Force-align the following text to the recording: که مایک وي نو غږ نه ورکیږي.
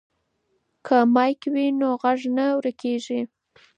که 0.85 0.97
مایک 1.13 1.41
وي 1.53 1.67
نو 1.79 1.89
غږ 2.01 2.19
نه 2.37 2.45
ورکیږي. 2.57 3.21